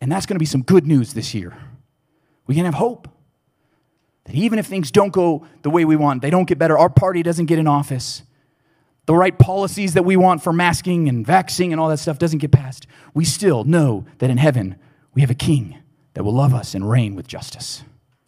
[0.00, 1.56] And that's going to be some good news this year.
[2.46, 3.08] We can have hope
[4.24, 6.88] that even if things don't go the way we want, they don't get better, our
[6.88, 8.22] party doesn't get in office,
[9.06, 12.38] the right policies that we want for masking and vaccine and all that stuff doesn't
[12.38, 14.76] get passed, we still know that in heaven
[15.12, 15.78] we have a king
[16.14, 17.82] that will love us and reign with justice,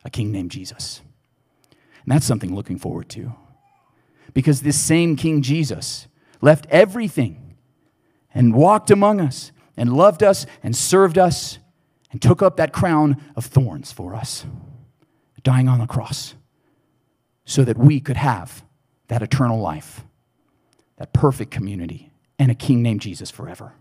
[0.05, 1.01] a king named Jesus.
[2.07, 3.33] And that's something looking forward to.
[4.33, 6.07] Because this same King Jesus
[6.41, 7.57] left everything
[8.33, 11.59] and walked among us and loved us and served us
[12.13, 14.47] and took up that crown of thorns for us,
[15.47, 16.35] dying on the cross,
[17.45, 18.65] so that we could have
[19.07, 20.03] that eternal life,
[20.97, 23.73] that perfect community, and a king named Jesus forever.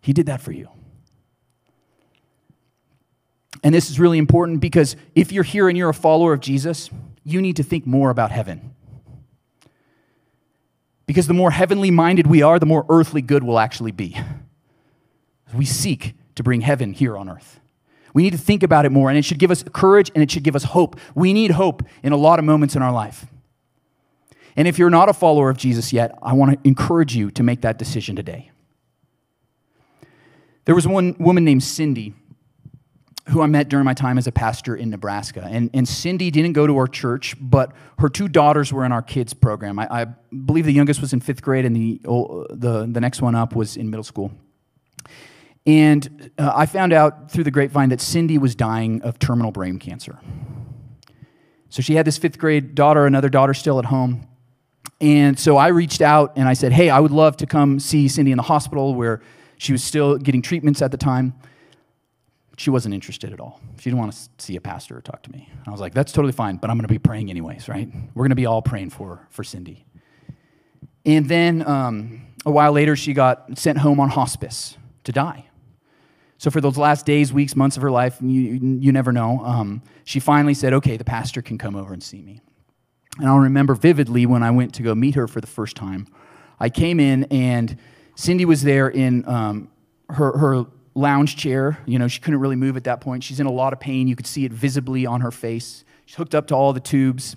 [0.00, 0.68] He did that for you.
[3.64, 6.90] And this is really important because if you're here and you're a follower of Jesus,
[7.24, 8.72] you need to think more about heaven.
[11.06, 14.16] Because the more heavenly minded we are, the more earthly good we'll actually be.
[15.52, 17.58] We seek to bring heaven here on earth.
[18.14, 20.30] We need to think about it more, and it should give us courage and it
[20.30, 20.98] should give us hope.
[21.14, 23.26] We need hope in a lot of moments in our life.
[24.56, 27.42] And if you're not a follower of Jesus yet, I want to encourage you to
[27.42, 28.50] make that decision today.
[30.64, 32.14] There was one woman named Cindy
[33.28, 35.46] who I met during my time as a pastor in Nebraska.
[35.48, 39.02] And, and Cindy didn't go to our church, but her two daughters were in our
[39.02, 39.78] kids program.
[39.78, 42.00] I, I believe the youngest was in fifth grade, and the,
[42.50, 44.32] the, the next one up was in middle school.
[45.68, 49.78] And uh, I found out through the grapevine that Cindy was dying of terminal brain
[49.78, 50.18] cancer.
[51.68, 54.26] So she had this fifth grade daughter, another daughter still at home.
[55.00, 58.08] And so I reached out and I said, Hey, I would love to come see
[58.08, 59.20] Cindy in the hospital where
[59.58, 61.34] she was still getting treatments at the time
[62.58, 63.60] she wasn't interested at all.
[63.78, 65.48] She didn't want to see a pastor or talk to me.
[65.66, 67.88] I was like, that's totally fine, but I'm going to be praying anyways, right?
[68.14, 69.86] We're going to be all praying for, for Cindy.
[71.06, 75.47] And then um, a while later, she got sent home on hospice to die.
[76.38, 79.82] So for those last days, weeks, months of her life, you, you never know, um,
[80.04, 82.40] she finally said, okay, the pastor can come over and see me.
[83.18, 86.06] And I'll remember vividly when I went to go meet her for the first time.
[86.60, 87.76] I came in and
[88.14, 89.68] Cindy was there in um,
[90.10, 91.78] her, her lounge chair.
[91.86, 93.24] You know, she couldn't really move at that point.
[93.24, 94.06] She's in a lot of pain.
[94.06, 95.84] You could see it visibly on her face.
[96.06, 97.36] She's hooked up to all the tubes.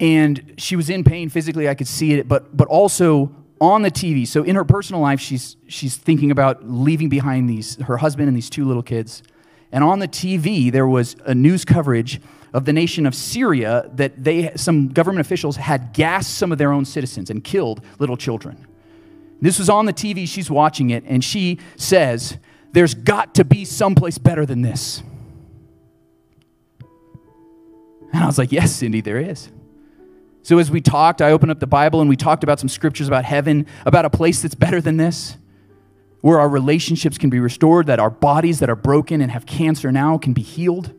[0.00, 3.32] And she was in pain physically, I could see it, but, but also
[3.62, 4.26] on the TV.
[4.26, 8.36] So in her personal life, she's, she's thinking about leaving behind these, her husband and
[8.36, 9.22] these two little kids.
[9.70, 12.20] And on the TV, there was a news coverage
[12.52, 16.72] of the nation of Syria that they, some government officials had gassed some of their
[16.72, 18.66] own citizens and killed little children.
[19.40, 22.38] This was on the TV, she's watching it, and she says,
[22.72, 25.04] There's got to be someplace better than this.
[28.12, 29.50] And I was like, Yes, Cindy, there is.
[30.42, 33.06] So as we talked, I opened up the Bible and we talked about some scriptures
[33.06, 35.36] about heaven, about a place that's better than this.
[36.20, 39.90] where our relationships can be restored, that our bodies that are broken and have cancer
[39.90, 40.94] now can be healed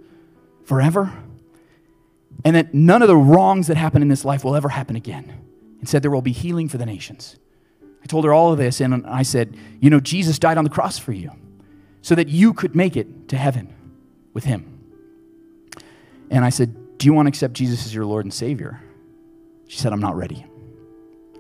[0.66, 1.14] forever,
[2.44, 5.34] and that none of the wrongs that happen in this life will ever happen again.
[5.80, 7.38] Instead, there will be healing for the nations.
[8.04, 10.70] I told her all of this, and I said, You know, Jesus died on the
[10.70, 11.32] cross for you
[12.02, 13.74] so that you could make it to heaven
[14.34, 14.82] with him.
[16.30, 18.83] And I said, Do you want to accept Jesus as your Lord and Savior?
[19.74, 20.46] She said, I'm not ready.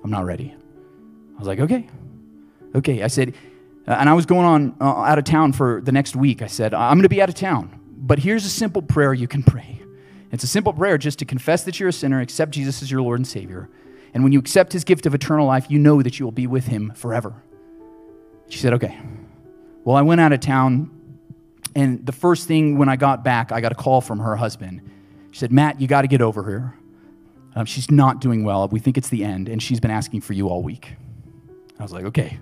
[0.03, 0.55] I'm not ready.
[1.35, 1.87] I was like, Okay.
[2.73, 3.03] Okay.
[3.03, 3.35] I said,
[3.87, 6.41] uh, and I was going on uh, out of town for the next week.
[6.41, 9.27] I said, I'm going to be out of town, but here's a simple prayer you
[9.27, 9.79] can pray.
[10.31, 13.03] It's a simple prayer just to confess that you're a sinner, accept Jesus as your
[13.03, 13.69] Lord and Savior.
[14.15, 16.47] And when you accept his gift of eternal life, you know that you will be
[16.47, 17.35] with him forever.
[18.49, 18.99] She said, Okay.
[19.83, 20.89] Well, I went out of town,
[21.75, 24.81] and the first thing when I got back, I got a call from her husband.
[25.29, 26.73] She said, Matt, you got to get over here.
[27.55, 28.67] Um, she's not doing well.
[28.67, 30.95] We think it's the end, and she's been asking for you all week.
[31.79, 32.39] I was like, Okay.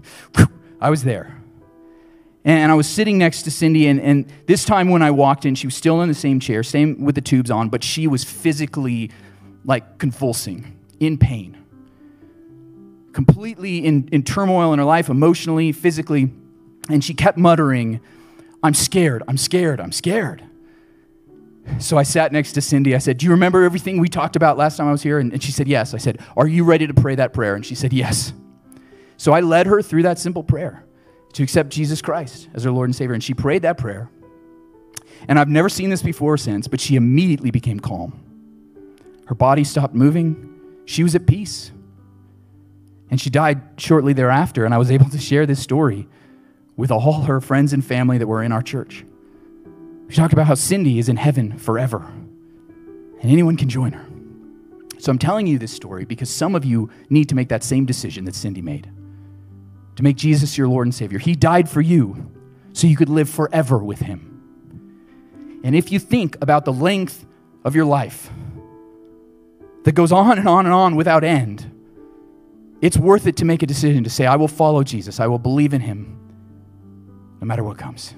[0.81, 1.37] I was there.
[2.43, 5.53] And I was sitting next to Cindy, and, and this time when I walked in,
[5.53, 8.23] she was still in the same chair, same with the tubes on, but she was
[8.23, 9.11] physically
[9.63, 11.55] like convulsing, in pain,
[13.13, 16.31] completely in, in turmoil in her life, emotionally, physically.
[16.89, 17.99] And she kept muttering,
[18.63, 20.43] I'm scared, I'm scared, I'm scared.
[21.79, 22.95] So I sat next to Cindy.
[22.95, 25.19] I said, Do you remember everything we talked about last time I was here?
[25.19, 25.93] And, and she said, Yes.
[25.93, 27.55] I said, Are you ready to pray that prayer?
[27.55, 28.33] And she said, Yes.
[29.17, 30.83] So I led her through that simple prayer
[31.33, 33.13] to accept Jesus Christ as her Lord and Savior.
[33.13, 34.09] And she prayed that prayer.
[35.27, 38.19] And I've never seen this before or since, but she immediately became calm.
[39.27, 40.59] Her body stopped moving.
[40.85, 41.71] She was at peace.
[43.09, 44.65] And she died shortly thereafter.
[44.65, 46.07] And I was able to share this story
[46.75, 49.05] with all her friends and family that were in our church.
[50.11, 51.99] She talked about how Cindy is in heaven forever,
[53.21, 54.05] and anyone can join her.
[54.99, 57.85] So I'm telling you this story because some of you need to make that same
[57.85, 58.91] decision that Cindy made
[59.95, 61.17] to make Jesus your Lord and Savior.
[61.17, 62.29] He died for you
[62.73, 65.61] so you could live forever with Him.
[65.63, 67.25] And if you think about the length
[67.63, 68.29] of your life
[69.85, 71.71] that goes on and on and on without end,
[72.81, 75.39] it's worth it to make a decision to say, I will follow Jesus, I will
[75.39, 76.19] believe in Him
[77.39, 78.13] no matter what comes.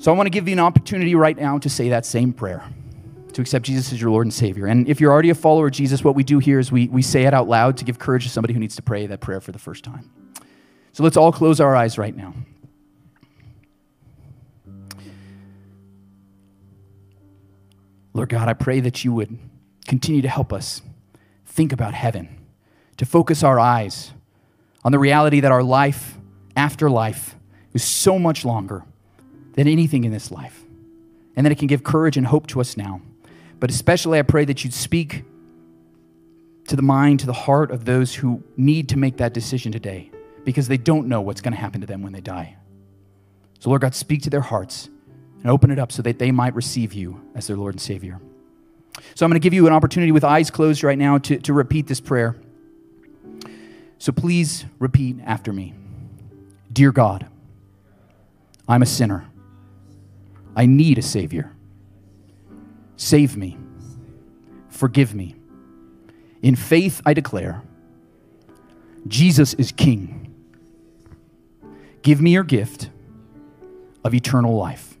[0.00, 2.64] So I want to give you an opportunity right now to say that same prayer
[3.34, 4.64] to accept Jesus as your Lord and Savior.
[4.66, 7.02] And if you're already a follower of Jesus, what we do here is we, we
[7.02, 9.42] say it out loud to give courage to somebody who needs to pray that prayer
[9.42, 10.10] for the first time.
[10.94, 12.32] So let's all close our eyes right now.
[18.14, 19.38] Lord God, I pray that you would
[19.86, 20.80] continue to help us
[21.44, 22.40] think about heaven,
[22.96, 24.12] to focus our eyes
[24.82, 26.16] on the reality that our life
[26.56, 27.36] after life
[27.74, 28.82] is so much longer
[29.54, 30.64] than anything in this life,
[31.36, 33.00] and that it can give courage and hope to us now.
[33.58, 35.24] But especially, I pray that you'd speak
[36.68, 40.10] to the mind, to the heart of those who need to make that decision today
[40.44, 42.56] because they don't know what's going to happen to them when they die.
[43.58, 44.88] So, Lord God, speak to their hearts
[45.42, 48.20] and open it up so that they might receive you as their Lord and Savior.
[49.14, 51.52] So, I'm going to give you an opportunity with eyes closed right now to, to
[51.52, 52.36] repeat this prayer.
[53.98, 55.74] So, please repeat after me
[56.72, 57.26] Dear God,
[58.68, 59.29] I'm a sinner.
[60.56, 61.54] I need a Savior.
[62.96, 63.56] Save me.
[64.68, 65.36] Forgive me.
[66.42, 67.62] In faith, I declare
[69.06, 70.34] Jesus is King.
[72.02, 72.90] Give me your gift
[74.04, 74.98] of eternal life.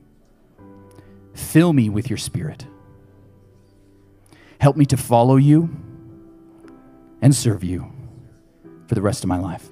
[1.34, 2.66] Fill me with your Spirit.
[4.58, 5.70] Help me to follow you
[7.22, 7.90] and serve you
[8.86, 9.70] for the rest of my life.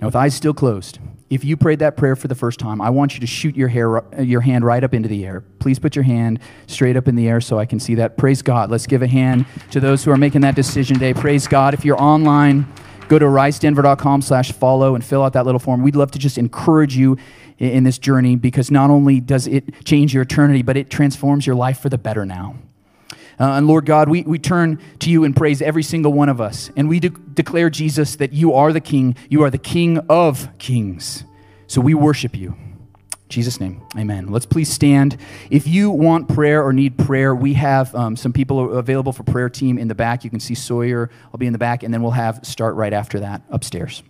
[0.00, 0.98] Now, with eyes still closed,
[1.30, 3.68] if you prayed that prayer for the first time, I want you to shoot your,
[3.68, 5.40] hair, your hand right up into the air.
[5.58, 8.16] Please put your hand straight up in the air so I can see that.
[8.16, 8.70] Praise God.
[8.70, 11.14] Let's give a hand to those who are making that decision today.
[11.14, 11.74] Praise God.
[11.74, 12.70] If you're online,
[13.08, 15.82] go to risedenver.com slash follow and fill out that little form.
[15.82, 17.16] We'd love to just encourage you
[17.58, 21.56] in this journey because not only does it change your eternity, but it transforms your
[21.56, 22.56] life for the better now.
[23.38, 26.40] Uh, and Lord God, we, we turn to you and praise every single one of
[26.40, 26.70] us.
[26.76, 29.16] And we de- declare, Jesus, that you are the King.
[29.28, 31.24] You are the King of kings.
[31.66, 32.50] So we worship you.
[32.50, 34.28] In Jesus' name, amen.
[34.28, 35.16] Let's please stand.
[35.50, 39.48] If you want prayer or need prayer, we have um, some people available for prayer
[39.48, 40.24] team in the back.
[40.24, 41.10] You can see Sawyer.
[41.26, 44.02] I'll be in the back, and then we'll have start right after that upstairs.